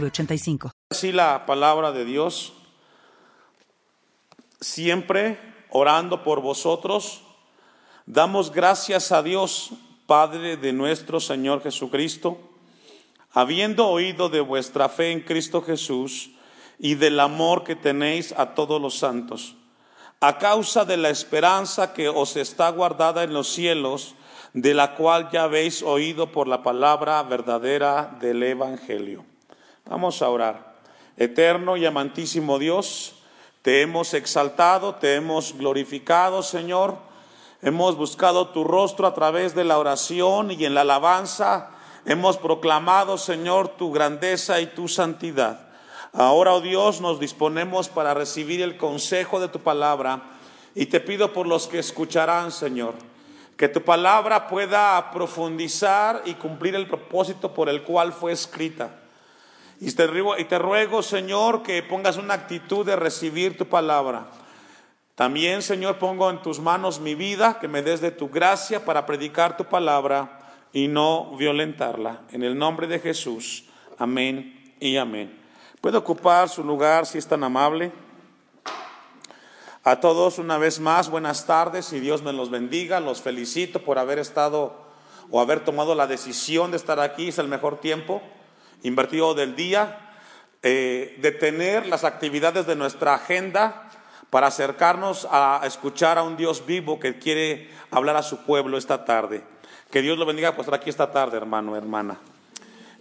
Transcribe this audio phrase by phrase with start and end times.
[0.00, 0.70] 906985.
[0.90, 2.52] Así la palabra de Dios,
[4.60, 5.38] siempre
[5.70, 7.22] orando por vosotros,
[8.06, 9.70] damos gracias a Dios,
[10.06, 12.38] Padre de nuestro Señor Jesucristo,
[13.32, 16.30] habiendo oído de vuestra fe en Cristo Jesús
[16.78, 19.56] y del amor que tenéis a todos los santos,
[20.20, 24.14] a causa de la esperanza que os está guardada en los cielos,
[24.52, 29.24] de la cual ya habéis oído por la palabra verdadera del Evangelio.
[29.86, 30.74] Vamos a orar.
[31.16, 33.16] Eterno y amantísimo Dios,
[33.60, 36.96] te hemos exaltado, te hemos glorificado, Señor.
[37.60, 41.70] Hemos buscado tu rostro a través de la oración y en la alabanza.
[42.06, 45.68] Hemos proclamado, Señor, tu grandeza y tu santidad.
[46.12, 50.22] Ahora, oh Dios, nos disponemos para recibir el consejo de tu palabra
[50.74, 52.94] y te pido por los que escucharán, Señor
[53.56, 59.03] que tu palabra pueda profundizar y cumplir el propósito por el cual fue escrita.
[59.84, 64.28] Y te, ruego, Señor, que pongas una actitud de recibir tu palabra.
[65.14, 69.04] También, Señor, pongo en tus manos mi vida, que me des de tu gracia para
[69.04, 70.38] predicar tu palabra
[70.72, 72.22] y no violentarla.
[72.32, 73.66] En el nombre de Jesús.
[73.98, 75.38] Amén y amén.
[75.82, 77.92] ¿Puede ocupar su lugar si es tan amable?
[79.82, 83.00] A todos una vez más, buenas tardes y Dios me los bendiga.
[83.00, 84.82] Los felicito por haber estado
[85.30, 87.28] o haber tomado la decisión de estar aquí.
[87.28, 88.22] Es el mejor tiempo
[88.84, 89.98] invertido del día,
[90.62, 93.90] eh, de tener las actividades de nuestra agenda
[94.30, 99.04] para acercarnos a escuchar a un Dios vivo que quiere hablar a su pueblo esta
[99.04, 99.42] tarde.
[99.90, 102.18] Que Dios lo bendiga por estar aquí esta tarde, hermano, hermana.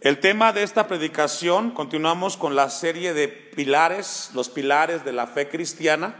[0.01, 5.27] El tema de esta predicación, continuamos con la serie de pilares, los pilares de la
[5.27, 6.15] fe cristiana.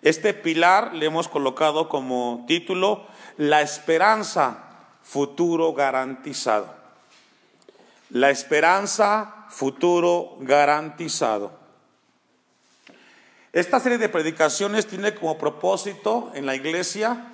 [0.00, 4.64] Este pilar le hemos colocado como título La esperanza
[5.02, 6.74] futuro garantizado.
[8.10, 11.52] La esperanza futuro garantizado.
[13.52, 17.32] Esta serie de predicaciones tiene como propósito en la iglesia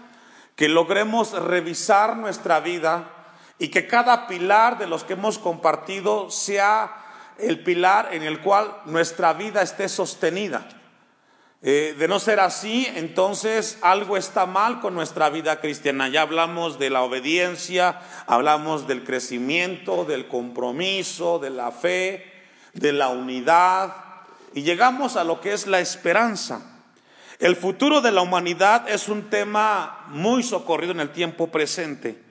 [0.56, 3.10] que logremos revisar nuestra vida
[3.58, 7.04] y que cada pilar de los que hemos compartido sea
[7.38, 10.66] el pilar en el cual nuestra vida esté sostenida.
[11.66, 16.10] Eh, de no ser así, entonces algo está mal con nuestra vida cristiana.
[16.10, 22.30] Ya hablamos de la obediencia, hablamos del crecimiento, del compromiso, de la fe,
[22.74, 23.96] de la unidad,
[24.52, 26.82] y llegamos a lo que es la esperanza.
[27.38, 32.22] El futuro de la humanidad es un tema muy socorrido en el tiempo presente.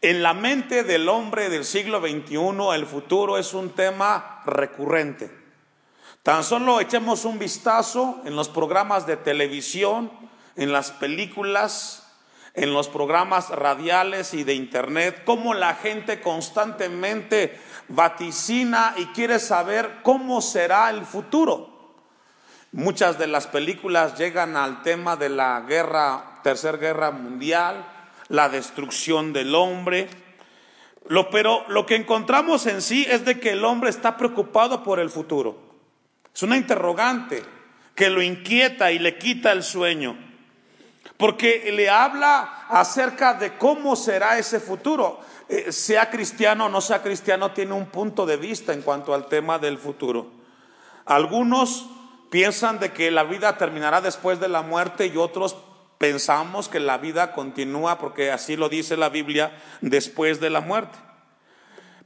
[0.00, 5.45] En la mente del hombre del siglo XXI, el futuro es un tema recurrente.
[6.26, 10.10] Tan solo echemos un vistazo en los programas de televisión,
[10.56, 12.04] en las películas,
[12.52, 17.56] en los programas radiales y de internet, cómo la gente constantemente
[17.86, 21.94] vaticina y quiere saber cómo será el futuro.
[22.72, 27.86] Muchas de las películas llegan al tema de la guerra, tercera guerra mundial,
[28.26, 30.08] la destrucción del hombre.
[31.06, 34.98] Lo, pero lo que encontramos en sí es de que el hombre está preocupado por
[34.98, 35.65] el futuro.
[36.36, 37.42] Es una interrogante
[37.94, 40.18] que lo inquieta y le quita el sueño.
[41.16, 45.18] Porque le habla acerca de cómo será ese futuro.
[45.48, 49.28] Eh, sea cristiano o no sea cristiano, tiene un punto de vista en cuanto al
[49.28, 50.30] tema del futuro.
[51.06, 51.86] Algunos
[52.28, 55.56] piensan de que la vida terminará después de la muerte y otros
[55.96, 60.98] pensamos que la vida continúa, porque así lo dice la Biblia, después de la muerte.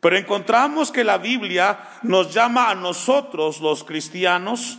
[0.00, 4.78] Pero encontramos que la Biblia nos llama a nosotros, los cristianos,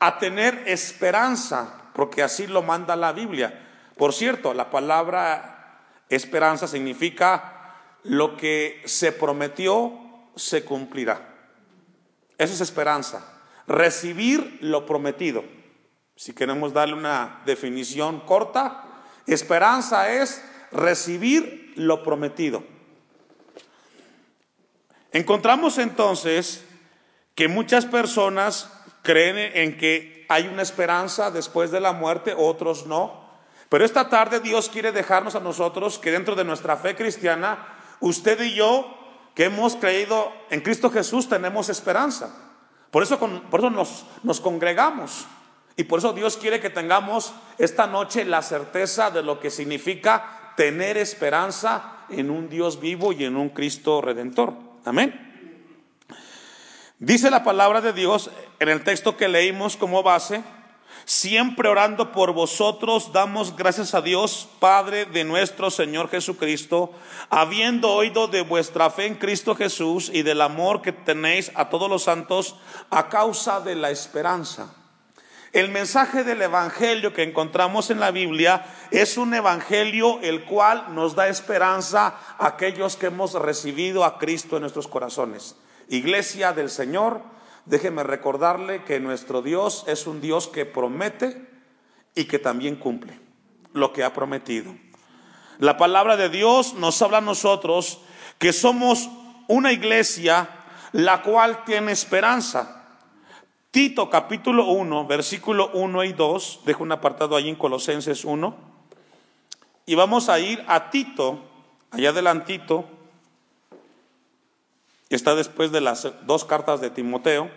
[0.00, 3.66] a tener esperanza, porque así lo manda la Biblia.
[3.96, 9.92] Por cierto, la palabra esperanza significa lo que se prometió
[10.34, 11.28] se cumplirá.
[12.38, 13.24] Eso es esperanza.
[13.66, 15.44] Recibir lo prometido.
[16.16, 18.84] Si queremos darle una definición corta,
[19.26, 20.42] esperanza es
[20.72, 22.64] recibir lo prometido.
[25.12, 26.64] Encontramos entonces
[27.34, 28.70] que muchas personas
[29.02, 33.28] creen en que hay una esperanza después de la muerte, otros no.
[33.68, 37.66] Pero esta tarde Dios quiere dejarnos a nosotros que dentro de nuestra fe cristiana,
[38.00, 38.96] usted y yo,
[39.34, 42.34] que hemos creído en Cristo Jesús, tenemos esperanza.
[42.90, 45.26] Por eso, por eso nos, nos congregamos.
[45.76, 50.52] Y por eso Dios quiere que tengamos esta noche la certeza de lo que significa
[50.56, 54.69] tener esperanza en un Dios vivo y en un Cristo redentor.
[54.84, 55.26] Amén.
[56.98, 60.42] Dice la palabra de Dios en el texto que leímos como base,
[61.04, 66.92] siempre orando por vosotros, damos gracias a Dios, Padre de nuestro Señor Jesucristo,
[67.30, 71.88] habiendo oído de vuestra fe en Cristo Jesús y del amor que tenéis a todos
[71.88, 72.56] los santos
[72.90, 74.74] a causa de la esperanza
[75.52, 81.16] el mensaje del Evangelio que encontramos en la Biblia es un Evangelio el cual nos
[81.16, 85.56] da esperanza a aquellos que hemos recibido a Cristo en nuestros corazones.
[85.88, 87.22] Iglesia del Señor,
[87.66, 91.48] déjeme recordarle que nuestro Dios es un Dios que promete
[92.14, 93.18] y que también cumple
[93.72, 94.74] lo que ha prometido.
[95.58, 98.00] La palabra de Dios nos habla a nosotros
[98.38, 99.10] que somos
[99.48, 100.48] una iglesia
[100.92, 102.79] la cual tiene esperanza.
[103.70, 108.56] Tito capítulo 1, versículo 1 y 2, dejo un apartado ahí en Colosenses 1,
[109.86, 111.38] y vamos a ir a Tito,
[111.92, 112.84] allá adelantito,
[115.08, 117.48] está después de las dos cartas de Timoteo,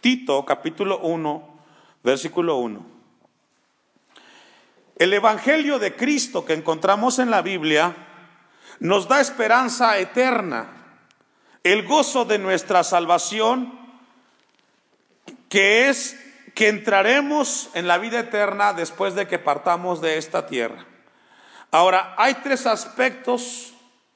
[0.00, 1.48] Tito capítulo 1,
[2.02, 2.86] versículo 1.
[4.96, 7.94] El Evangelio de Cristo que encontramos en la Biblia
[8.80, 10.96] nos da esperanza eterna,
[11.62, 13.81] el gozo de nuestra salvación,
[15.52, 16.18] que es
[16.54, 20.86] que entraremos en la vida eterna después de que partamos de esta tierra.
[21.70, 23.74] Ahora, hay tres aspectos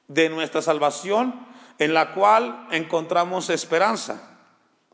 [0.08, 1.46] de nuestra salvación
[1.78, 4.38] en la cual encontramos esperanza,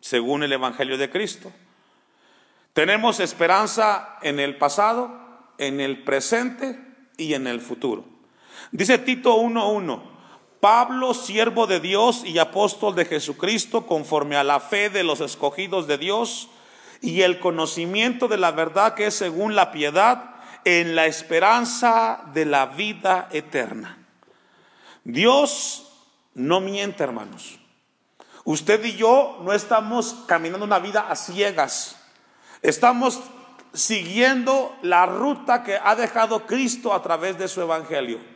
[0.01, 1.53] según el Evangelio de Cristo.
[2.73, 5.17] Tenemos esperanza en el pasado,
[5.59, 6.77] en el presente
[7.19, 8.05] y en el futuro.
[8.73, 10.12] Dice Tito 1.1,
[10.63, 15.89] Pablo, siervo de Dios y apóstol de Jesucristo, conforme a la fe de los escogidos
[15.89, 16.51] de Dios
[17.01, 22.45] y el conocimiento de la verdad que es según la piedad, en la esperanza de
[22.45, 24.07] la vida eterna.
[25.03, 25.89] Dios
[26.35, 27.59] no miente, hermanos.
[28.45, 31.97] Usted y yo no estamos caminando una vida a ciegas.
[32.63, 33.21] Estamos
[33.73, 38.32] siguiendo la ruta que ha dejado Cristo a través de su evangelio.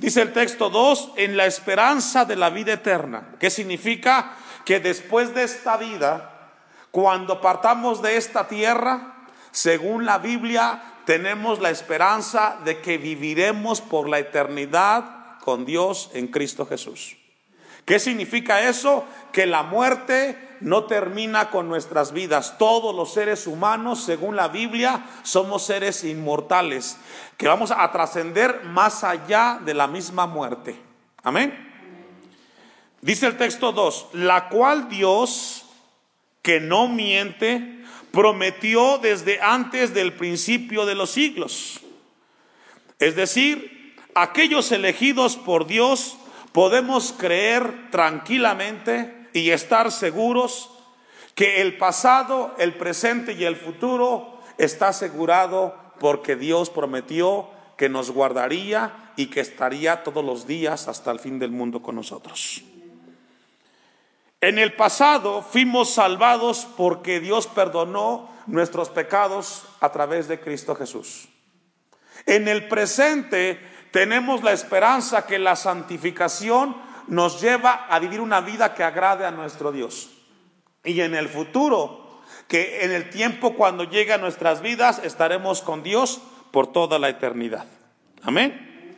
[0.00, 4.32] Dice el texto 2, en la esperanza de la vida eterna, que significa
[4.64, 6.54] que después de esta vida,
[6.90, 14.08] cuando partamos de esta tierra, según la Biblia, tenemos la esperanza de que viviremos por
[14.08, 17.18] la eternidad con Dios en Cristo Jesús.
[17.84, 19.04] ¿Qué significa eso?
[19.32, 22.56] Que la muerte no termina con nuestras vidas.
[22.58, 26.98] Todos los seres humanos, según la Biblia, somos seres inmortales,
[27.36, 30.78] que vamos a trascender más allá de la misma muerte.
[31.22, 31.68] Amén.
[33.00, 35.64] Dice el texto 2, la cual Dios,
[36.42, 37.82] que no miente,
[38.12, 41.80] prometió desde antes del principio de los siglos.
[42.98, 46.18] Es decir, aquellos elegidos por Dios
[46.52, 50.70] podemos creer tranquilamente y estar seguros
[51.34, 58.10] que el pasado, el presente y el futuro está asegurado porque Dios prometió que nos
[58.10, 62.62] guardaría y que estaría todos los días hasta el fin del mundo con nosotros.
[64.42, 71.28] En el pasado fuimos salvados porque Dios perdonó nuestros pecados a través de Cristo Jesús.
[72.26, 73.60] En el presente
[73.90, 76.74] tenemos la esperanza que la santificación
[77.10, 80.10] nos lleva a vivir una vida que agrade a nuestro Dios.
[80.84, 85.82] Y en el futuro, que en el tiempo cuando llegue a nuestras vidas, estaremos con
[85.82, 87.66] Dios por toda la eternidad.
[88.22, 88.96] Amén.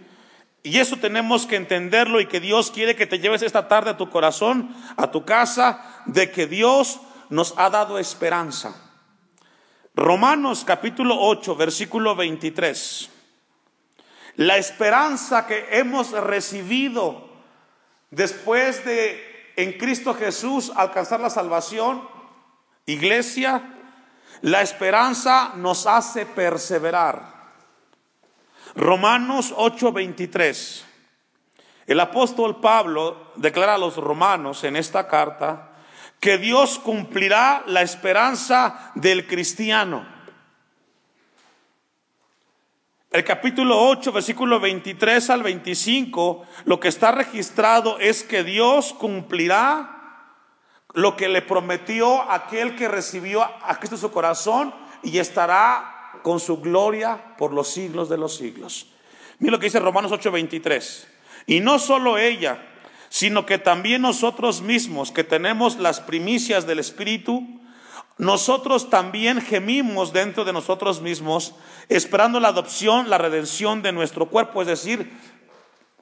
[0.63, 3.97] Y eso tenemos que entenderlo y que Dios quiere que te lleves esta tarde a
[3.97, 7.01] tu corazón, a tu casa, de que Dios
[7.31, 8.77] nos ha dado esperanza.
[9.95, 13.11] Romanos capítulo 8, versículo 23.
[14.37, 17.32] La esperanza que hemos recibido
[18.13, 22.07] Después de en Cristo Jesús alcanzar la salvación,
[22.85, 23.63] iglesia,
[24.43, 27.33] la esperanza nos hace perseverar.
[28.75, 30.85] Romanos 8:23.
[31.87, 35.71] El apóstol Pablo declara a los romanos en esta carta
[36.21, 40.07] que Dios cumplirá la esperanza del cristiano.
[43.13, 50.31] El capítulo 8, versículo 23 al 25, lo que está registrado es que Dios cumplirá
[50.95, 56.41] lo que le prometió aquel que recibió a Cristo en su corazón y estará con
[56.41, 58.87] su gloria por los siglos de los siglos.
[59.41, 61.09] Mira lo que dice Romanos 8, 23.
[61.49, 62.67] Y no solo ella,
[63.11, 67.61] sino que también nosotros mismos, que tenemos las primicias del Espíritu,
[68.19, 71.55] nosotros también gemimos dentro de nosotros mismos,
[71.89, 75.13] esperando la adopción, la redención de nuestro cuerpo, es decir,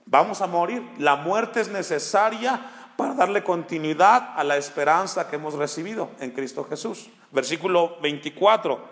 [0.06, 0.82] vamos a morir.
[0.98, 2.60] La muerte es necesaria
[2.96, 7.08] para darle continuidad a la esperanza que hemos recibido en Cristo Jesús.
[7.30, 8.84] Versículo 24,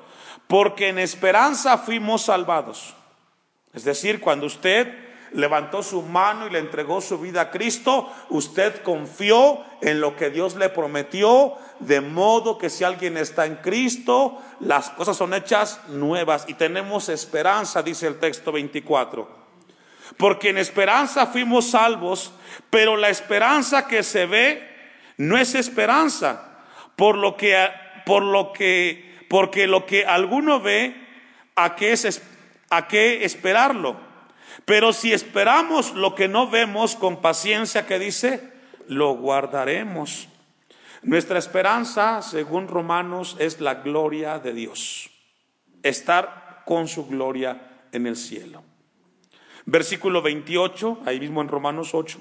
[0.46, 2.94] porque en esperanza fuimos salvados.
[3.74, 8.82] Es decir, cuando usted levantó su mano y le entregó su vida a Cristo, usted
[8.82, 14.40] confió en lo que Dios le prometió, de modo que si alguien está en Cristo,
[14.60, 19.38] las cosas son hechas nuevas y tenemos esperanza, dice el texto 24.
[20.16, 22.32] Porque en esperanza fuimos salvos,
[22.70, 24.66] pero la esperanza que se ve
[25.18, 26.60] no es esperanza,
[26.96, 27.68] por lo que,
[28.06, 30.96] por lo que, porque lo que alguno ve,
[31.54, 32.22] ¿a qué, es,
[32.70, 34.07] a qué esperarlo?
[34.64, 38.52] Pero si esperamos lo que no vemos con paciencia, que dice,
[38.86, 40.28] lo guardaremos.
[41.02, 45.10] Nuestra esperanza, según Romanos, es la gloria de Dios.
[45.82, 48.62] Estar con su gloria en el cielo.
[49.64, 52.20] Versículo 28, ahí mismo en Romanos 8.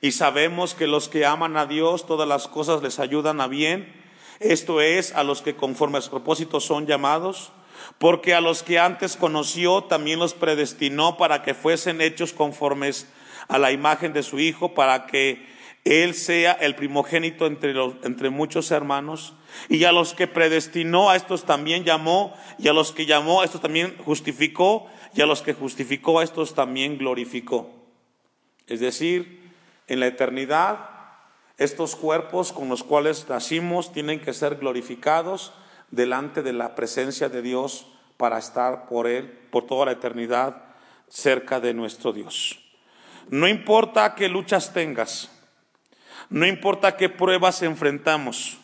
[0.00, 3.92] Y sabemos que los que aman a Dios, todas las cosas les ayudan a bien.
[4.38, 7.52] Esto es, a los que conforme a su propósito son llamados
[7.98, 13.06] porque a los que antes conoció también los predestinó para que fuesen hechos conformes
[13.48, 15.46] a la imagen de su Hijo, para que
[15.84, 19.34] Él sea el primogénito entre, entre muchos hermanos.
[19.68, 23.44] Y a los que predestinó, a estos también llamó, y a los que llamó, a
[23.44, 27.70] estos también justificó, y a los que justificó, a estos también glorificó.
[28.66, 29.50] Es decir,
[29.88, 30.90] en la eternidad,
[31.58, 35.52] estos cuerpos con los cuales nacimos tienen que ser glorificados
[35.90, 40.62] delante de la presencia de Dios para estar por Él por toda la eternidad
[41.08, 42.60] cerca de nuestro Dios.
[43.28, 45.30] No importa qué luchas tengas,
[46.28, 48.58] no importa qué pruebas enfrentamos,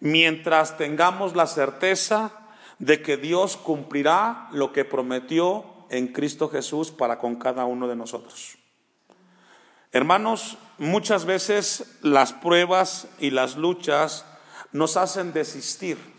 [0.00, 2.32] mientras tengamos la certeza
[2.78, 7.96] de que Dios cumplirá lo que prometió en Cristo Jesús para con cada uno de
[7.96, 8.58] nosotros.
[9.92, 14.26] Hermanos, muchas veces las pruebas y las luchas
[14.72, 16.15] nos hacen desistir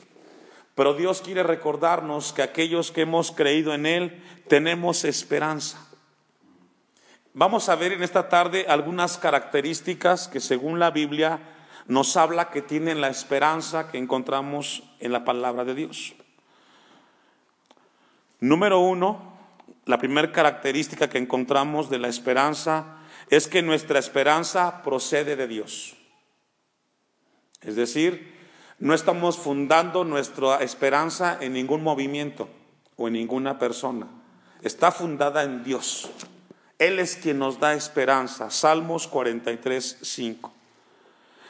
[0.78, 5.84] pero Dios quiere recordarnos que aquellos que hemos creído en Él tenemos esperanza.
[7.34, 11.40] Vamos a ver en esta tarde algunas características que según la Biblia
[11.88, 16.14] nos habla que tienen la esperanza que encontramos en la palabra de Dios.
[18.40, 19.34] Número uno,
[19.86, 23.00] la primera característica que encontramos de la esperanza
[23.32, 25.98] es que nuestra esperanza procede de Dios.
[27.62, 28.37] Es decir,
[28.80, 32.48] no estamos fundando nuestra esperanza en ningún movimiento
[32.96, 34.08] o en ninguna persona.
[34.62, 36.10] Está fundada en Dios.
[36.78, 38.52] Él es quien nos da esperanza.
[38.52, 40.54] Salmos 43, 5.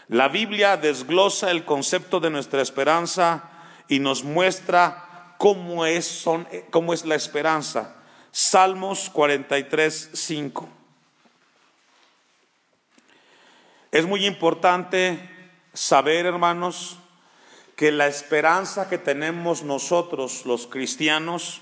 [0.10, 3.50] La Biblia desglosa el concepto de nuestra esperanza
[3.90, 6.26] y nos muestra cómo es,
[6.70, 7.96] cómo es la esperanza.
[8.32, 10.70] Salmos 43, 5.
[13.92, 15.30] Es muy importante
[15.74, 17.00] saber, hermanos,
[17.78, 21.62] que la esperanza que tenemos nosotros los cristianos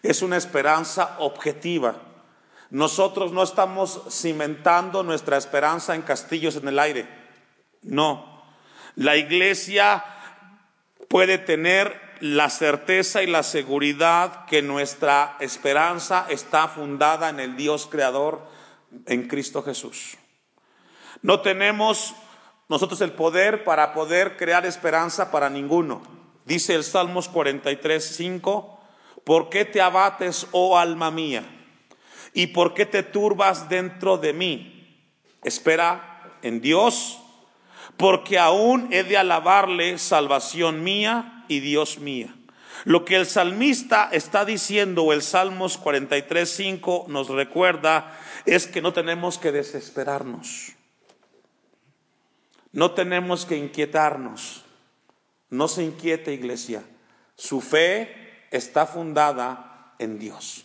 [0.00, 1.96] es una esperanza objetiva.
[2.70, 7.08] Nosotros no estamos cimentando nuestra esperanza en castillos en el aire.
[7.82, 8.44] No.
[8.94, 10.04] La iglesia
[11.08, 17.88] puede tener la certeza y la seguridad que nuestra esperanza está fundada en el Dios
[17.90, 18.46] creador,
[19.06, 20.16] en Cristo Jesús.
[21.22, 22.14] No tenemos
[22.70, 26.02] nosotros el poder para poder crear esperanza para ninguno.
[26.44, 28.80] Dice el Salmos 43, 5,
[29.24, 31.42] ¿por qué te abates, oh alma mía?
[32.32, 35.02] ¿Y por qué te turbas dentro de mí?
[35.42, 37.18] Espera en Dios,
[37.96, 42.32] porque aún he de alabarle salvación mía y Dios mía.
[42.84, 48.80] Lo que el salmista está diciendo, o el Salmos 43, 5 nos recuerda, es que
[48.80, 50.79] no tenemos que desesperarnos.
[52.72, 54.64] No tenemos que inquietarnos.
[55.48, 56.84] No se inquiete, iglesia.
[57.34, 60.64] Su fe está fundada en Dios.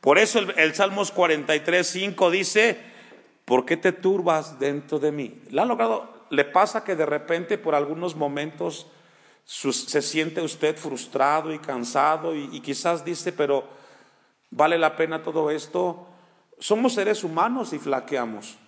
[0.00, 2.78] Por eso el, Salmos 43, 5 dice,
[3.44, 5.42] ¿por qué te turbas dentro de mí?
[5.50, 6.26] ¿Le ha logrado?
[6.30, 8.86] ¿Le pasa que de repente por algunos momentos
[9.44, 13.66] se siente usted frustrado y cansado y quizás dice, pero
[14.50, 16.06] ¿vale la pena todo esto?
[16.58, 18.58] Somos seres humanos y flaqueamos.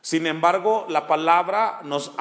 [0.00, 2.12] Sin embargo, la palabra nos,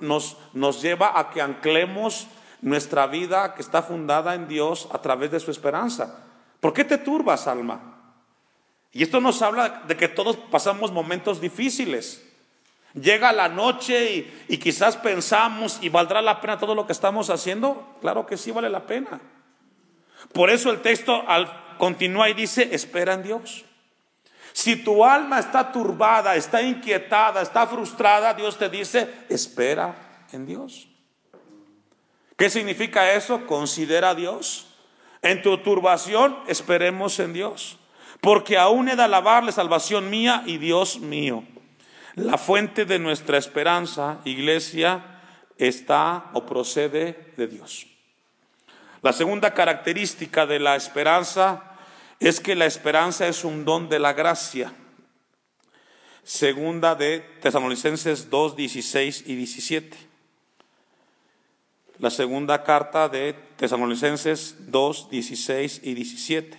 [0.00, 2.26] nos, lleva a que anclemos
[2.60, 6.24] nuestra vida que está fundada en Dios a través de su esperanza.
[6.60, 7.94] ¿Por qué te turbas, alma?
[8.92, 12.24] Y esto nos habla de que todos pasamos momentos difíciles.
[12.94, 17.96] Llega la noche y, quizás pensamos, ¿y valdrá la pena todo lo que estamos haciendo?
[18.00, 19.20] Claro que sí vale la pena.
[20.32, 23.64] Por eso el texto al, continúa y dice, espera en Dios.
[24.54, 29.96] Si tu alma está turbada, está inquietada, está frustrada, Dios te dice, espera
[30.30, 30.86] en Dios.
[32.36, 33.46] ¿Qué significa eso?
[33.48, 34.68] Considera a Dios.
[35.22, 37.80] En tu turbación, esperemos en Dios.
[38.20, 41.42] Porque aún he de alabarle salvación mía y Dios mío.
[42.14, 45.20] La fuente de nuestra esperanza, iglesia,
[45.58, 47.88] está o procede de Dios.
[49.02, 51.73] La segunda característica de la esperanza
[52.20, 54.72] es que la esperanza es un don de la gracia.
[56.22, 59.96] Segunda de Tesalonicenses 2, 16 y 17.
[61.98, 66.58] La segunda carta de Tesalonicenses 2, 16 y 17.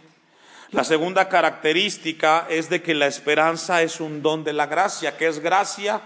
[0.72, 5.28] La segunda característica es de que la esperanza es un don de la gracia, que
[5.28, 6.02] es gracia,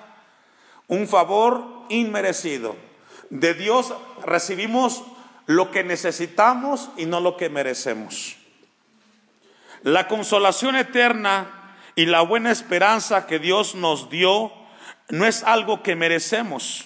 [0.88, 2.76] un favor inmerecido.
[3.30, 5.04] De Dios recibimos
[5.46, 8.39] lo que necesitamos y no lo que merecemos.
[9.84, 14.52] La consolación eterna y la buena esperanza que Dios nos dio
[15.10, 16.86] no es algo que merecemos.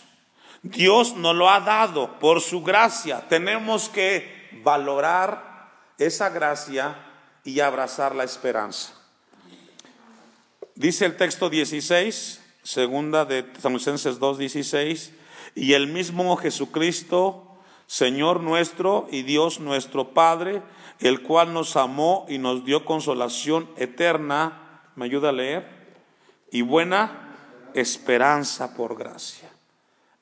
[0.62, 3.28] Dios nos lo ha dado por su gracia.
[3.28, 6.96] Tenemos que valorar esa gracia
[7.44, 8.94] y abrazar la esperanza.
[10.76, 15.12] Dice el texto 16, segunda de Tesalonicenses 2:16,
[15.54, 20.62] y el mismo Jesucristo, Señor nuestro y Dios nuestro Padre,
[21.04, 25.68] el cual nos amó y nos dio consolación eterna, ¿me ayuda a leer?
[26.50, 27.36] Y buena
[27.74, 29.50] esperanza por gracia.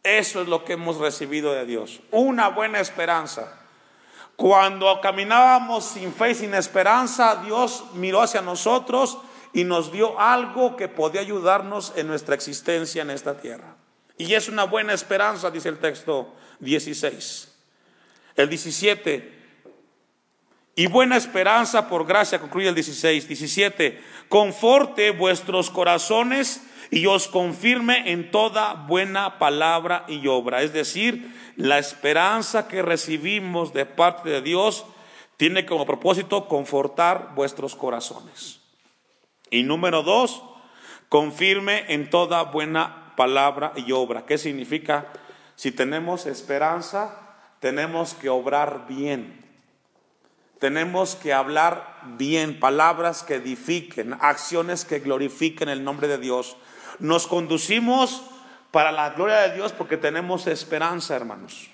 [0.02, 3.60] Eso es lo que hemos recibido de Dios, una buena esperanza.
[4.36, 9.20] Cuando caminábamos sin fe y sin esperanza, Dios miró hacia nosotros
[9.54, 13.76] y nos dio algo que podía ayudarnos en nuestra existencia en esta tierra.
[14.18, 17.54] Y es una buena esperanza, dice el texto 16.
[18.36, 19.41] El 17,
[20.76, 28.12] y buena esperanza por gracia, concluye el 16, 17, conforte vuestros corazones y os confirme
[28.12, 30.62] en toda buena palabra y obra.
[30.62, 34.86] Es decir, la esperanza que recibimos de parte de Dios
[35.38, 38.62] tiene como propósito confortar vuestros corazones.
[39.50, 40.44] Y número dos,
[41.10, 44.26] confirme en toda buena palabra y obra.
[44.26, 45.12] ¿Qué significa?
[45.56, 49.41] Si tenemos esperanza, tenemos que obrar bien.
[50.62, 56.56] Tenemos que hablar bien, palabras que edifiquen, acciones que glorifiquen el nombre de Dios.
[57.00, 58.22] Nos conducimos
[58.70, 61.68] para la gloria de Dios porque tenemos esperanza, hermanos.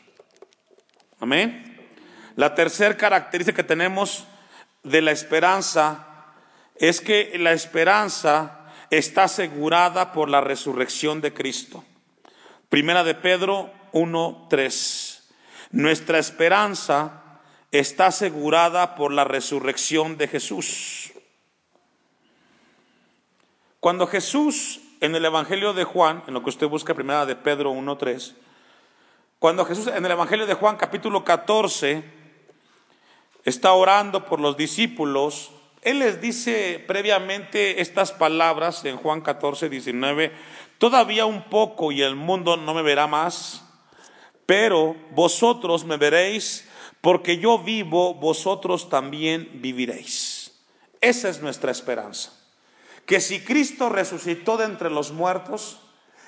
[1.20, 1.92] Amén.
[2.38, 4.26] La tercera característica que tenemos
[4.84, 6.08] de la esperanza
[6.76, 11.84] es que la esperanza está asegurada por la resurrección de Cristo.
[12.70, 15.24] Primera de Pedro 1:3.
[15.72, 17.24] Nuestra esperanza
[17.80, 21.12] está asegurada por la resurrección de Jesús.
[23.80, 27.72] Cuando Jesús en el Evangelio de Juan, en lo que usted busca primera de Pedro
[27.72, 28.34] 1.3,
[29.40, 32.04] cuando Jesús en el Evangelio de Juan capítulo 14
[33.46, 35.52] está orando por los discípulos,
[35.84, 40.32] Él les dice previamente estas palabras en Juan 14, 19,
[40.80, 43.64] todavía un poco y el mundo no me verá más,
[44.48, 46.67] pero vosotros me veréis,
[47.02, 50.52] porque yo vivo, vosotros también viviréis.
[51.02, 52.38] Esa es nuestra esperanza
[53.08, 55.80] que si Cristo resucitó de entre los muertos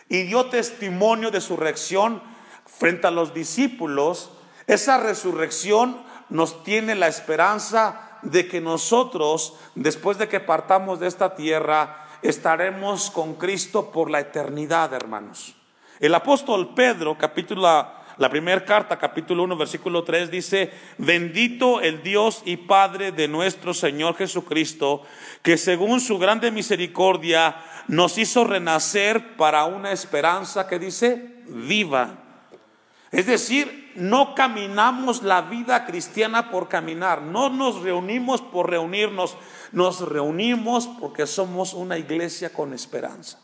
[0.07, 2.23] y dio testimonio de su reacción
[2.65, 4.31] frente a los discípulos,
[4.65, 11.35] esa resurrección nos tiene la esperanza de que nosotros, después de que partamos de esta
[11.35, 15.55] tierra, estaremos con Cristo por la eternidad, hermanos.
[15.99, 17.67] El apóstol Pedro, capítulo
[18.19, 23.73] la primera carta, capítulo 1, versículo 3 dice, bendito el Dios y Padre de nuestro
[23.73, 25.03] Señor Jesucristo,
[25.41, 27.55] que según su grande misericordia
[27.87, 32.17] nos hizo renacer para una esperanza que dice, viva.
[33.09, 39.37] Es decir, no caminamos la vida cristiana por caminar, no nos reunimos por reunirnos,
[39.71, 43.41] nos reunimos porque somos una iglesia con esperanza.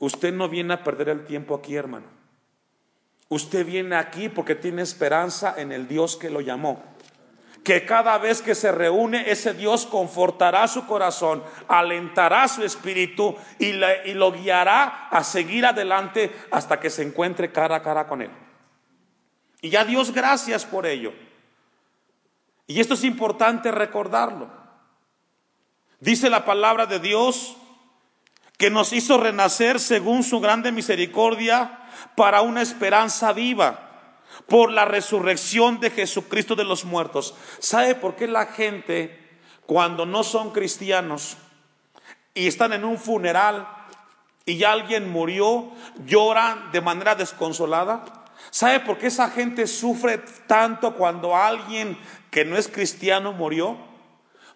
[0.00, 2.23] Usted no viene a perder el tiempo aquí, hermano.
[3.28, 6.82] Usted viene aquí porque tiene esperanza en el Dios que lo llamó.
[7.62, 13.72] Que cada vez que se reúne, ese Dios confortará su corazón, alentará su espíritu y,
[13.72, 18.30] lo guiará a seguir adelante hasta que se encuentre cara a cara con Él.
[19.62, 21.14] Y ya Dios gracias por ello.
[22.66, 24.50] Y esto es importante recordarlo.
[26.00, 27.56] Dice la palabra de Dios
[28.56, 31.80] que nos hizo renacer según su grande misericordia
[32.16, 33.84] para una esperanza viva
[34.48, 37.34] por la resurrección de Jesucristo de los muertos.
[37.58, 39.20] ¿Sabe por qué la gente
[39.66, 41.36] cuando no son cristianos
[42.34, 43.66] y están en un funeral
[44.46, 45.72] y alguien murió,
[46.04, 48.04] lloran de manera desconsolada?
[48.50, 51.98] ¿Sabe por qué esa gente sufre tanto cuando alguien
[52.30, 53.76] que no es cristiano murió?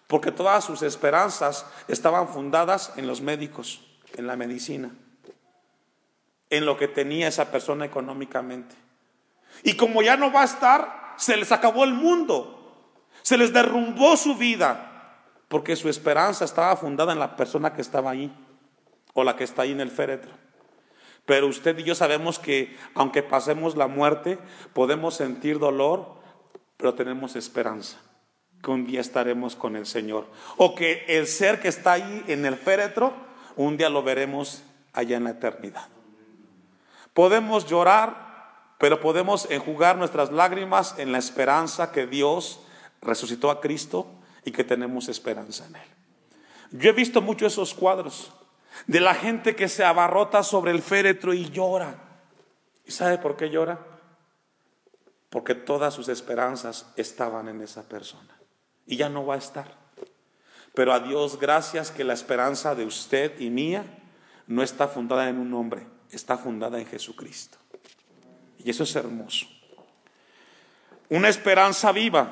[0.07, 3.81] Porque todas sus esperanzas estaban fundadas en los médicos,
[4.19, 4.91] en la medicina,
[6.49, 8.75] en lo que tenía esa persona económicamente.
[9.63, 14.15] Y como ya no va a estar, se les acabó el mundo, se les derrumbó
[14.17, 14.85] su vida,
[15.47, 18.31] porque su esperanza estaba fundada en la persona que estaba ahí
[19.13, 20.31] o la que está ahí en el féretro.
[21.25, 24.37] Pero usted y yo sabemos que aunque pasemos la muerte,
[24.73, 26.19] podemos sentir dolor,
[26.77, 27.99] pero tenemos esperanza,
[28.63, 30.27] que un día estaremos con el Señor.
[30.57, 33.28] O que el ser que está ahí en el féretro,
[33.65, 35.87] un día lo veremos allá en la eternidad.
[37.13, 42.61] Podemos llorar, pero podemos enjugar nuestras lágrimas en la esperanza que Dios
[43.01, 44.07] resucitó a Cristo
[44.45, 45.87] y que tenemos esperanza en Él.
[46.71, 48.31] Yo he visto mucho esos cuadros
[48.87, 51.95] de la gente que se abarrota sobre el féretro y llora.
[52.85, 53.77] ¿Y sabe por qué llora?
[55.29, 58.39] Porque todas sus esperanzas estaban en esa persona
[58.85, 59.78] y ya no va a estar.
[60.79, 63.83] Pero a Dios gracias que la esperanza de usted y mía
[64.47, 67.57] no está fundada en un hombre, está fundada en Jesucristo.
[68.63, 69.45] Y eso es hermoso.
[71.09, 72.29] Una esperanza viva.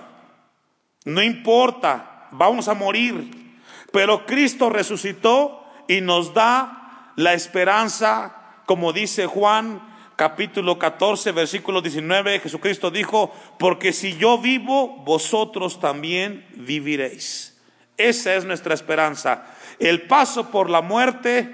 [1.04, 3.60] No importa, vamos a morir,
[3.92, 9.82] pero Cristo resucitó y nos da la esperanza, como dice Juan
[10.16, 13.30] capítulo 14, versículo 19, Jesucristo dijo,
[13.60, 17.57] porque si yo vivo, vosotros también viviréis.
[17.98, 19.44] Esa es nuestra esperanza.
[19.80, 21.54] El paso por la muerte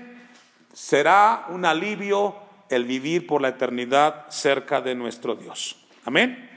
[0.73, 2.36] será un alivio,
[2.69, 5.77] el vivir por la eternidad cerca de nuestro Dios.
[6.06, 6.49] Amén.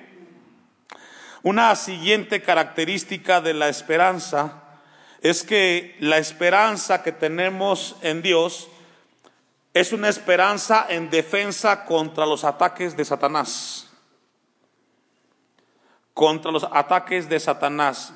[1.42, 4.64] Una siguiente característica de la esperanza
[5.20, 8.68] es que la esperanza que tenemos en Dios
[9.72, 13.88] es una esperanza en defensa contra los ataques de Satanás.
[16.14, 18.12] Contra los ataques de Satanás.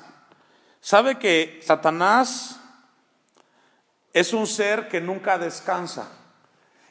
[0.81, 2.59] ¿Sabe que Satanás
[4.13, 6.11] es un ser que nunca descansa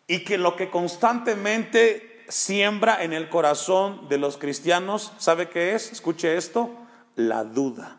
[0.07, 5.91] y que lo que constantemente siembra en el corazón de los cristianos, ¿sabe qué es?
[5.91, 6.71] Escuche esto,
[7.17, 7.97] la duda.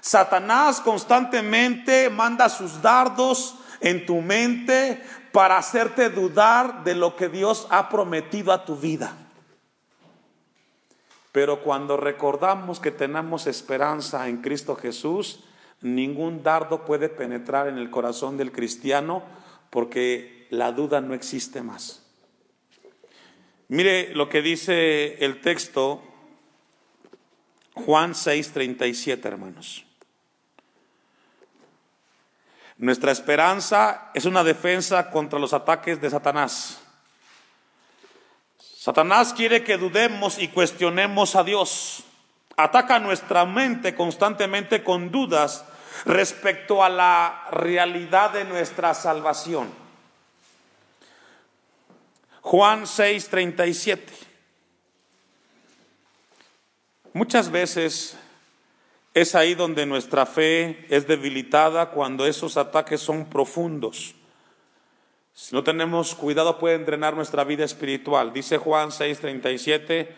[0.00, 7.66] Satanás constantemente manda sus dardos en tu mente para hacerte dudar de lo que Dios
[7.70, 9.14] ha prometido a tu vida.
[11.32, 15.44] Pero cuando recordamos que tenemos esperanza en Cristo Jesús,
[15.80, 19.22] ningún dardo puede penetrar en el corazón del cristiano
[19.70, 22.04] porque la duda no existe más.
[23.68, 26.02] Mire lo que dice el texto
[27.74, 29.84] Juan 6:37, hermanos.
[32.78, 36.80] Nuestra esperanza es una defensa contra los ataques de Satanás.
[38.88, 42.04] Satanás quiere que dudemos y cuestionemos a Dios.
[42.56, 45.62] Ataca nuestra mente constantemente con dudas
[46.06, 49.68] respecto a la realidad de nuestra salvación.
[52.40, 54.06] Juan 6:37.
[57.12, 58.16] Muchas veces
[59.12, 64.14] es ahí donde nuestra fe es debilitada cuando esos ataques son profundos.
[65.40, 68.32] Si no tenemos cuidado pueden drenar nuestra vida espiritual.
[68.32, 70.08] Dice Juan 6:37,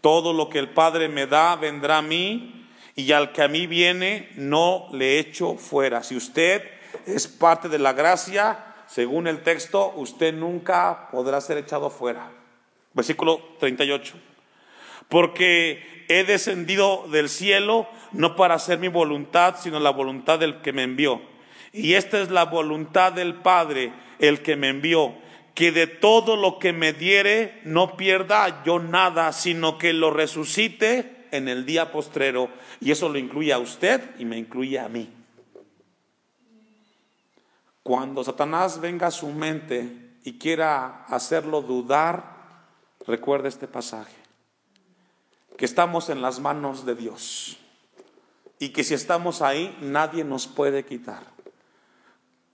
[0.00, 3.66] todo lo que el Padre me da vendrá a mí y al que a mí
[3.66, 6.04] viene no le echo fuera.
[6.04, 6.62] Si usted
[7.04, 12.30] es parte de la gracia, según el texto, usted nunca podrá ser echado fuera.
[12.94, 14.14] Versículo 38.
[15.08, 20.72] Porque he descendido del cielo no para hacer mi voluntad, sino la voluntad del que
[20.72, 21.29] me envió.
[21.72, 25.14] Y esta es la voluntad del Padre, el que me envió,
[25.54, 31.26] que de todo lo que me diere no pierda yo nada, sino que lo resucite
[31.30, 32.48] en el día postrero.
[32.80, 35.08] Y eso lo incluye a usted y me incluye a mí.
[37.82, 42.40] Cuando Satanás venga a su mente y quiera hacerlo dudar,
[43.06, 44.14] recuerde este pasaje,
[45.56, 47.58] que estamos en las manos de Dios
[48.58, 51.22] y que si estamos ahí nadie nos puede quitar.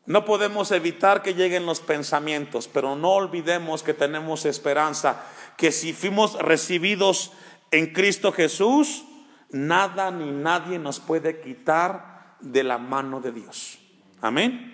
[0.06, 5.24] No podemos evitar que lleguen los pensamientos, pero no olvidemos que tenemos esperanza,
[5.56, 7.32] que si fuimos recibidos
[7.72, 9.04] en Cristo Jesús,
[9.50, 13.78] nada ni nadie nos puede quitar de la mano de Dios.
[14.20, 14.72] Amén.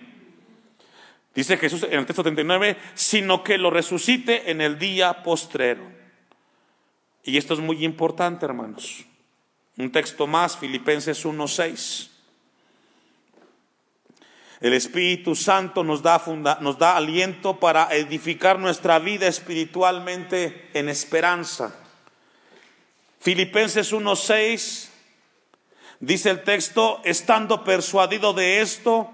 [1.33, 5.83] Dice Jesús en el texto 39, sino que lo resucite en el día postrero.
[7.23, 9.03] Y esto es muy importante, hermanos.
[9.77, 12.12] Un texto más, Filipenses 1.6.
[14.63, 16.23] El Espíritu Santo nos da,
[16.61, 21.75] nos da aliento para edificar nuestra vida espiritualmente en esperanza.
[23.19, 24.87] Filipenses 1.6
[25.99, 29.11] dice el texto, estando persuadido de esto,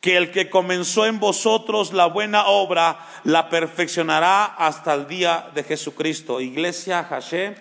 [0.00, 5.64] que el que comenzó en vosotros la buena obra la perfeccionará hasta el día de
[5.64, 6.40] Jesucristo.
[6.40, 7.56] Iglesia Hashem,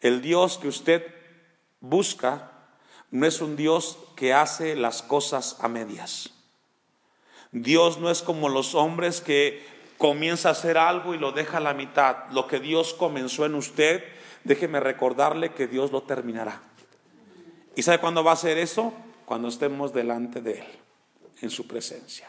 [0.00, 1.06] el Dios que usted
[1.78, 2.50] busca
[3.12, 6.32] no es un Dios que hace las cosas a medias.
[7.52, 9.64] Dios no es como los hombres que
[9.98, 12.28] comienza a hacer algo y lo deja a la mitad.
[12.30, 14.04] Lo que Dios comenzó en usted,
[14.44, 16.60] déjeme recordarle que Dios lo terminará.
[17.74, 18.92] ¿Y sabe cuándo va a hacer eso?
[19.24, 20.66] Cuando estemos delante de Él
[21.42, 22.28] en su presencia.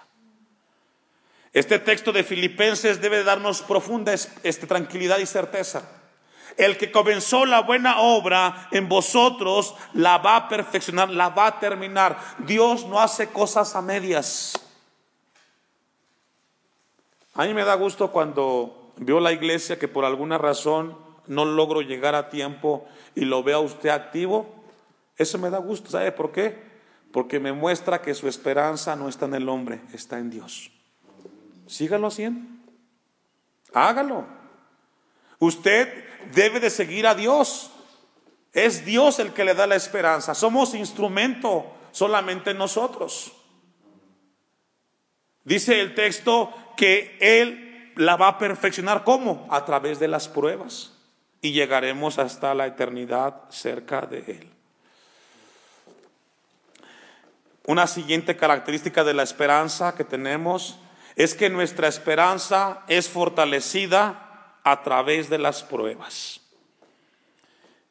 [1.53, 5.89] Este texto de Filipenses debe darnos profunda este, tranquilidad y certeza.
[6.57, 11.59] El que comenzó la buena obra en vosotros la va a perfeccionar, la va a
[11.59, 12.17] terminar.
[12.39, 14.53] Dios no hace cosas a medias.
[17.37, 20.97] A mí me da gusto cuando veo la iglesia que por alguna razón
[21.27, 24.53] no logro llegar a tiempo y lo vea usted activo.
[25.15, 25.89] Eso me da gusto.
[25.89, 26.67] ¿Sabe por qué?
[27.11, 30.71] porque me muestra que su esperanza no está en el hombre, está en Dios.
[31.65, 32.47] Sígalo haciendo.
[33.73, 34.25] Hágalo.
[35.39, 37.71] Usted debe de seguir a Dios.
[38.53, 40.33] Es Dios el que le da la esperanza.
[40.33, 43.31] Somos instrumento solamente nosotros.
[45.43, 49.03] Dice el texto que Él la va a perfeccionar.
[49.03, 49.45] ¿Cómo?
[49.51, 50.93] A través de las pruebas.
[51.41, 54.49] Y llegaremos hasta la eternidad cerca de Él.
[57.65, 60.79] Una siguiente característica de la esperanza que tenemos
[61.17, 66.39] es que nuestra esperanza es fortalecida a través de las pruebas.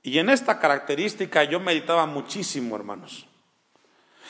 [0.03, 3.27] Y en esta característica yo meditaba muchísimo, hermanos.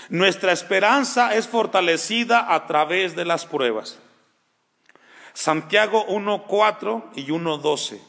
[0.09, 3.99] Nuestra esperanza es fortalecida a través de las pruebas.
[5.37, 8.01] Santiago 1.4 y 1.12.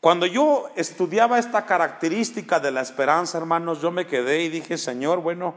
[0.00, 5.20] Cuando yo estudiaba esta característica de la esperanza, hermanos, yo me quedé y dije, Señor,
[5.20, 5.54] bueno,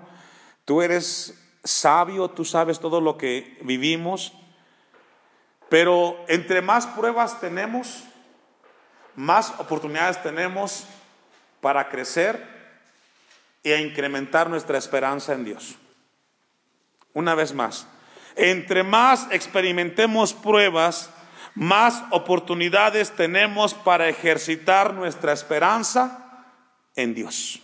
[0.66, 1.34] tú eres
[1.64, 4.34] sabio, tú sabes todo lo que vivimos,
[5.68, 8.04] pero entre más pruebas tenemos,
[9.16, 10.86] más oportunidades tenemos
[11.60, 12.40] para crecer
[13.64, 15.76] e incrementar nuestra esperanza en Dios.
[17.14, 17.88] Una vez más,
[18.36, 21.12] entre más experimentemos pruebas,
[21.56, 26.48] más oportunidades tenemos para ejercitar nuestra esperanza
[26.96, 27.62] en Dios.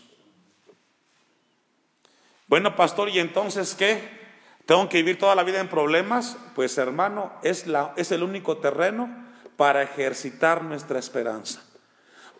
[2.47, 4.19] Bueno, pastor, ¿y entonces qué?
[4.65, 6.37] ¿Tengo que vivir toda la vida en problemas?
[6.55, 9.09] Pues hermano, es, la, es el único terreno
[9.57, 11.63] para ejercitar nuestra esperanza.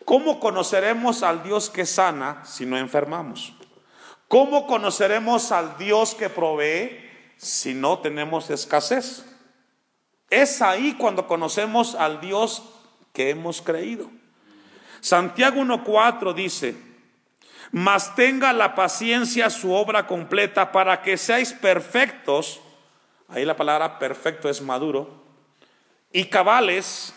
[0.06, 3.59] ¿Cómo conoceremos al Dios que sana si no enfermamos?
[4.30, 7.00] ¿Cómo conoceremos al Dios que provee
[7.38, 9.26] si no tenemos escasez?
[10.30, 12.62] Es ahí cuando conocemos al Dios
[13.12, 14.12] que hemos creído.
[15.02, 16.76] Santiago 1.4 dice,
[17.72, 22.62] mas tenga la paciencia su obra completa para que seáis perfectos,
[23.30, 25.24] ahí la palabra perfecto es maduro,
[26.14, 27.16] y cabales,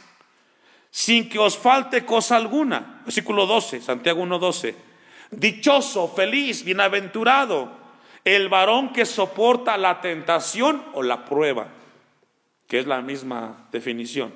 [0.91, 3.03] sin que os falte cosa alguna.
[3.05, 4.92] Versículo 12, Santiago 1.12.
[5.33, 7.71] Dichoso, feliz, bienaventurado,
[8.25, 11.67] el varón que soporta la tentación o la prueba
[12.73, 14.33] que es la misma definición.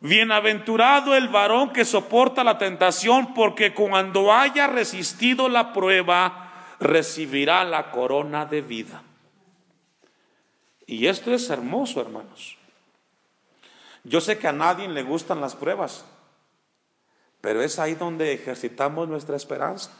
[0.00, 7.90] Bienaventurado el varón que soporta la tentación, porque cuando haya resistido la prueba, recibirá la
[7.90, 9.02] corona de vida.
[10.86, 12.58] Y esto es hermoso, hermanos.
[14.02, 16.04] Yo sé que a nadie le gustan las pruebas,
[17.44, 19.90] pero es ahí donde ejercitamos nuestra esperanza.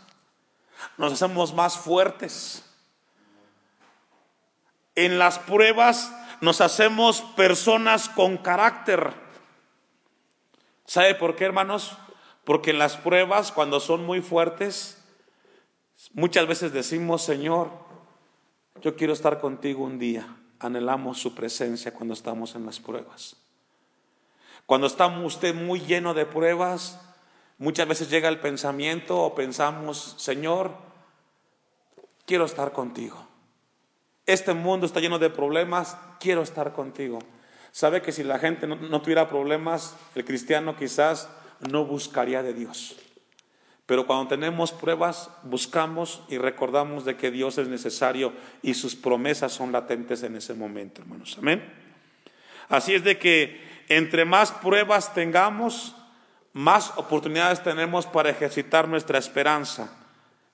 [0.96, 2.64] Nos hacemos más fuertes.
[4.94, 9.12] En las pruebas nos hacemos personas con carácter.
[10.86, 11.98] ¿Sabe por qué, hermanos?
[12.44, 15.04] Porque en las pruebas, cuando son muy fuertes,
[16.14, 17.70] muchas veces decimos, Señor,
[18.80, 20.34] yo quiero estar contigo un día.
[20.60, 23.36] Anhelamos su presencia cuando estamos en las pruebas.
[24.64, 27.03] Cuando está usted muy lleno de pruebas,
[27.64, 30.72] muchas veces llega el pensamiento o pensamos, Señor,
[32.26, 33.26] quiero estar contigo.
[34.26, 37.20] Este mundo está lleno de problemas, quiero estar contigo.
[37.72, 41.30] Sabe que si la gente no, tuviera problemas, el cristiano quizás
[41.70, 42.96] no buscaría de Dios.
[43.86, 49.52] Pero cuando tenemos pruebas, buscamos y recordamos de que Dios es necesario y sus promesas
[49.52, 51.36] son latentes en ese momento, hermanos.
[51.38, 51.64] Amén.
[52.68, 55.94] Así es de que entre más pruebas tengamos,
[56.54, 59.92] más oportunidades tenemos para ejercitar nuestra esperanza.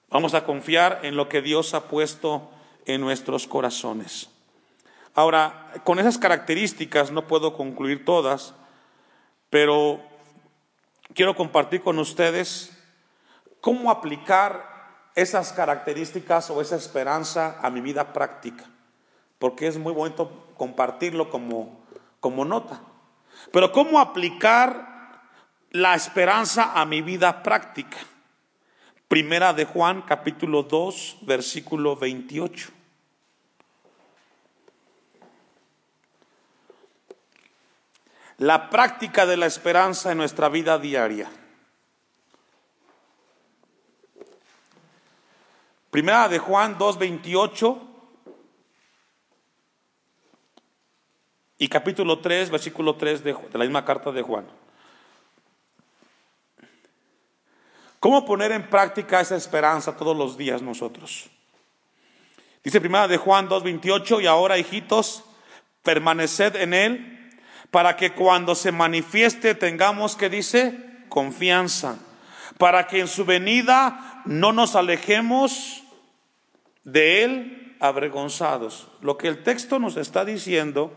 [0.08, 2.50] Vamos a confiar en lo que Dios ha puesto
[2.86, 4.30] en nuestros corazones.
[5.14, 8.54] Ahora, con esas características no puedo concluir todas,
[9.50, 10.00] pero
[11.14, 12.72] quiero compartir con ustedes
[13.60, 18.64] cómo aplicar esas características o esa esperanza a mi vida práctica,
[19.38, 21.84] porque es muy bonito compartirlo como,
[22.20, 22.80] como nota.
[23.52, 24.89] Pero cómo aplicar
[25.70, 27.98] la esperanza a mi vida práctica.
[29.08, 32.70] Primera de Juan capítulo 2 versículo 28.
[38.38, 41.30] La práctica de la esperanza en nuestra vida diaria.
[45.90, 47.78] Primera de Juan 2.28
[51.58, 54.46] y capítulo 3, versículo 3 de, de la misma carta de Juan.
[58.00, 61.28] ¿Cómo poner en práctica esa esperanza todos los días nosotros?
[62.64, 65.24] Dice primera de Juan 2.28 y ahora hijitos,
[65.82, 67.30] permaneced en él
[67.70, 70.78] para que cuando se manifieste tengamos que dice
[71.10, 71.98] confianza,
[72.58, 75.84] para que en su venida no nos alejemos
[76.84, 78.88] de él avergonzados.
[79.02, 80.92] Lo que el texto nos está diciendo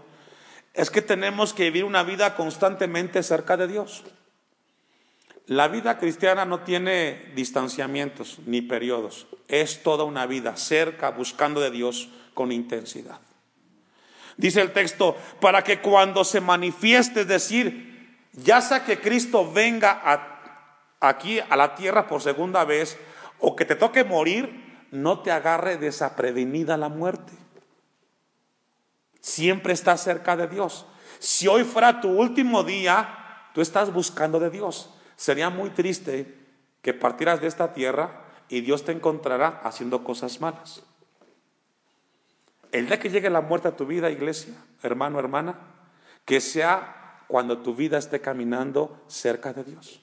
[0.74, 4.04] es que tenemos que vivir una vida constantemente cerca de Dios.
[5.48, 11.72] La vida cristiana no tiene distanciamientos ni periodos, es toda una vida cerca, buscando de
[11.72, 13.20] Dios con intensidad.
[14.38, 20.02] Dice el texto, para que cuando se manifieste, es decir, ya sea que Cristo venga
[21.00, 22.98] aquí a la tierra por segunda vez
[23.40, 27.34] o que te toque morir, no te agarre desaprevenida la muerte.
[29.20, 30.86] Siempre estás cerca de Dios.
[31.20, 34.93] Si hoy fuera tu último día, tú estás buscando de Dios.
[35.16, 36.38] Sería muy triste
[36.82, 40.84] que partieras de esta tierra y Dios te encontrará haciendo cosas malas.
[42.72, 45.60] El día que llegue la muerte a tu vida, iglesia, hermano, hermana,
[46.26, 50.02] que sea cuando tu vida esté caminando cerca de Dios.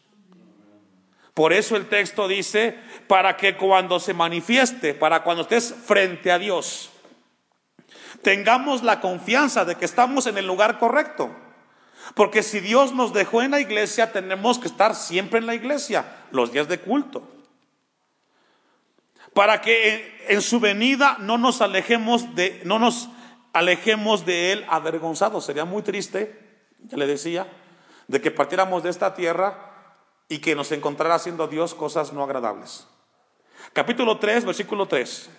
[1.35, 6.39] Por eso el texto dice, para que cuando se manifieste, para cuando estés frente a
[6.39, 6.91] Dios,
[8.23, 11.31] tengamos la confianza de que estamos en el lugar correcto.
[12.15, 16.25] Porque si Dios nos dejó en la iglesia, tenemos que estar siempre en la iglesia,
[16.31, 17.23] los días de culto.
[19.35, 23.09] Para que en, su venida no nos alejemos de, no nos
[23.53, 25.45] alejemos de Él avergonzados.
[25.45, 27.47] Sería muy triste, ya le decía,
[28.09, 29.71] de que partiéramos de esta tierra
[30.29, 32.89] y que nos encontrará haciendo Dios cosas no agradables.
[33.73, 35.31] Capítulo 3, versículo 3.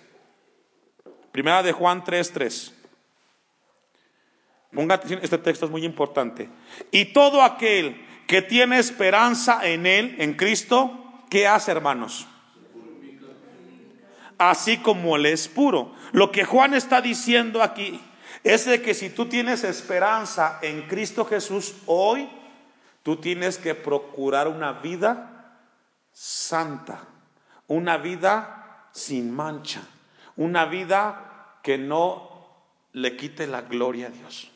[1.32, 2.74] Primera de Juan 3, 3.
[4.74, 6.48] Ponga atención, este texto es muy importante.
[6.90, 12.26] Y todo aquel que tiene esperanza en Él, en Cristo, ¿qué hace, hermanos?
[14.38, 15.92] Así como Él es puro.
[16.12, 18.00] Lo que Juan está diciendo aquí
[18.44, 22.28] es de que si tú tienes esperanza en Cristo Jesús hoy,
[23.02, 25.58] Tú tienes que procurar una vida
[26.12, 27.00] santa,
[27.66, 29.82] una vida sin mancha,
[30.36, 32.30] una vida que no
[32.92, 34.51] le quite la gloria a Dios.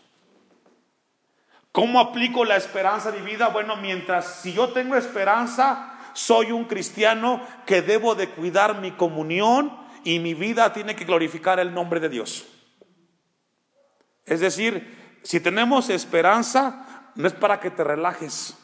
[1.77, 3.49] ¿Cómo aplico la esperanza de vida?
[3.49, 9.77] Bueno, mientras si yo tengo esperanza, soy un cristiano que debo de cuidar mi comunión
[10.03, 12.47] y mi vida tiene que glorificar el nombre de Dios.
[14.25, 18.57] Es decir, si tenemos esperanza, no es para que te relajes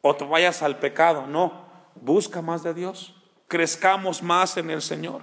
[0.00, 3.14] o te vayas al pecado, no, busca más de Dios,
[3.46, 5.22] crezcamos más en el Señor.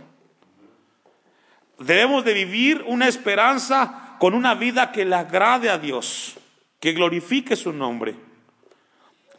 [1.80, 6.38] Debemos de vivir una esperanza con una vida que le agrade a Dios,
[6.84, 8.14] que glorifique su nombre.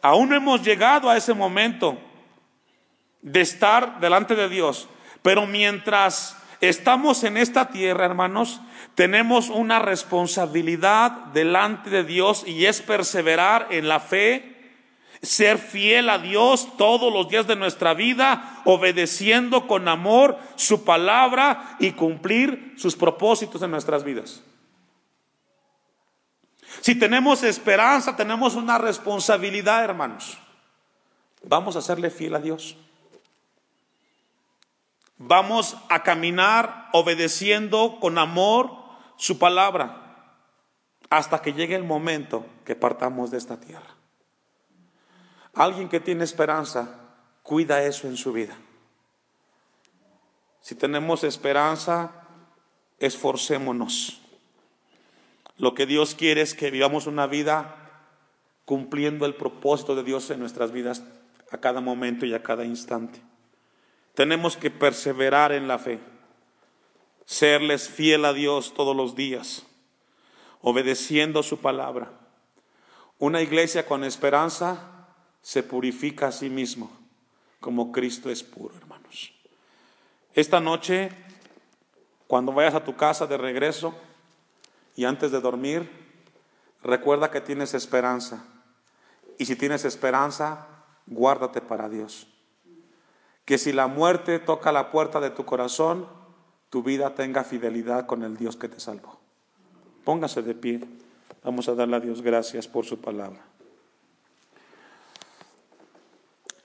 [0.01, 1.95] Aún no hemos llegado a ese momento
[3.21, 4.89] de estar delante de Dios,
[5.21, 8.61] pero mientras estamos en esta tierra, hermanos,
[8.95, 14.71] tenemos una responsabilidad delante de Dios y es perseverar en la fe,
[15.21, 21.75] ser fiel a Dios todos los días de nuestra vida, obedeciendo con amor su palabra
[21.77, 24.41] y cumplir sus propósitos en nuestras vidas.
[26.81, 30.37] Si tenemos esperanza, tenemos una responsabilidad, hermanos.
[31.43, 32.77] Vamos a serle fiel a Dios.
[35.17, 38.71] Vamos a caminar obedeciendo con amor
[39.17, 40.01] su palabra
[41.09, 43.95] hasta que llegue el momento que partamos de esta tierra.
[45.53, 46.99] Alguien que tiene esperanza
[47.43, 48.57] cuida eso en su vida.
[50.61, 52.11] Si tenemos esperanza,
[52.99, 54.21] esforcémonos.
[55.57, 57.75] Lo que Dios quiere es que vivamos una vida
[58.65, 61.03] cumpliendo el propósito de Dios en nuestras vidas
[61.51, 63.21] a cada momento y a cada instante.
[64.15, 65.99] Tenemos que perseverar en la fe,
[67.25, 69.65] serles fiel a Dios todos los días,
[70.61, 72.11] obedeciendo su palabra.
[73.19, 75.07] Una iglesia con esperanza
[75.41, 76.91] se purifica a sí mismo,
[77.59, 79.31] como Cristo es puro, hermanos.
[80.33, 81.11] Esta noche,
[82.27, 83.95] cuando vayas a tu casa de regreso
[84.95, 85.89] y antes de dormir,
[86.83, 88.45] recuerda que tienes esperanza.
[89.37, 90.67] Y si tienes esperanza,
[91.05, 92.27] guárdate para Dios.
[93.43, 96.07] Que si la muerte toca la puerta de tu corazón,
[96.69, 99.19] tu vida tenga fidelidad con el Dios que te salvó.
[100.03, 100.81] Póngase de pie.
[101.43, 103.54] Vamos a darle a Dios gracias por su palabra.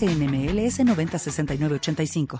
[0.00, 2.36] NMLS 906985.